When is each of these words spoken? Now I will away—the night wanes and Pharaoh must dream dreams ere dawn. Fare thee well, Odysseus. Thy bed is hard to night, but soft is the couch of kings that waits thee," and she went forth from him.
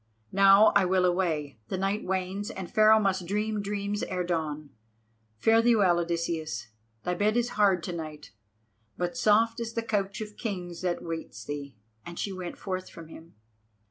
Now 0.31 0.71
I 0.75 0.83
will 0.83 1.05
away—the 1.05 1.77
night 1.77 2.03
wanes 2.03 2.49
and 2.49 2.73
Pharaoh 2.73 2.97
must 2.99 3.27
dream 3.27 3.61
dreams 3.61 4.01
ere 4.01 4.23
dawn. 4.23 4.71
Fare 5.37 5.61
thee 5.61 5.75
well, 5.75 5.99
Odysseus. 5.99 6.69
Thy 7.03 7.13
bed 7.13 7.37
is 7.37 7.49
hard 7.49 7.83
to 7.83 7.93
night, 7.93 8.31
but 8.97 9.15
soft 9.15 9.59
is 9.59 9.73
the 9.73 9.83
couch 9.83 10.19
of 10.19 10.37
kings 10.37 10.81
that 10.81 11.03
waits 11.03 11.45
thee," 11.45 11.75
and 12.03 12.17
she 12.17 12.31
went 12.33 12.57
forth 12.57 12.89
from 12.89 13.09
him. 13.09 13.35